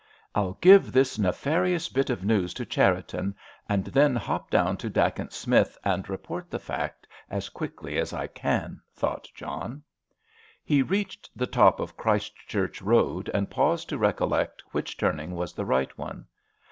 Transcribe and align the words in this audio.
"I'll 0.33 0.57
give 0.61 0.91
this 0.91 1.19
nefarious 1.19 1.87
bit 1.87 2.09
of 2.09 2.25
news 2.25 2.55
to 2.55 2.65
Cherriton, 2.65 3.35
then 3.69 4.15
hop 4.15 4.49
down 4.49 4.75
to 4.77 4.89
Dacent 4.89 5.31
Smith 5.31 5.77
and 5.83 6.09
report 6.09 6.49
the 6.49 6.57
fact 6.57 7.05
as 7.29 7.49
quickly 7.49 7.99
as 7.99 8.11
I 8.11 8.25
can," 8.25 8.81
thought 8.95 9.27
John. 9.35 9.83
He 10.63 10.81
reached 10.81 11.29
the 11.35 11.45
top 11.45 11.79
of 11.79 11.97
Christ 11.97 12.33
Church 12.47 12.81
Road 12.81 13.29
and 13.31 13.51
paused 13.51 13.89
to 13.89 13.99
recollect 13.99 14.63
which 14.71 14.97
turning 14.97 15.35
was 15.35 15.53
the 15.53 15.65
right 15.65 15.95
one. 15.99 16.25